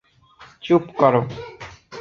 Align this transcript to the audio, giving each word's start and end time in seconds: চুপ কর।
চুপ 0.63 0.83
কর। 0.99 1.13